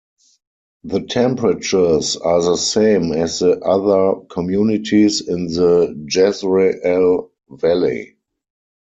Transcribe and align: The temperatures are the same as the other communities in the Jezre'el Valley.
The 0.83 1.01
temperatures 1.01 2.17
are 2.17 2.41
the 2.41 2.55
same 2.57 3.11
as 3.11 3.37
the 3.37 3.59
other 3.59 4.19
communities 4.29 5.21
in 5.27 5.45
the 5.45 5.93
Jezre'el 6.09 7.29
Valley. 7.51 8.15